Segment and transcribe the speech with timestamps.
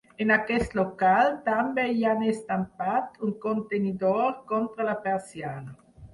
[0.23, 5.81] En aquest local també hi han estampat un contenidor contra la persiana.